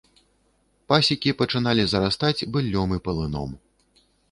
[0.93, 3.57] Пасекі пачыналі зарастаць быллём і палыном.